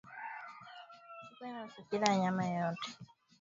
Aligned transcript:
Chukua 1.21 1.47
nusu 1.51 1.81
kilo 1.89 2.05
ya 2.11 2.15
nyama 2.17 2.43
yoyote 2.45 2.89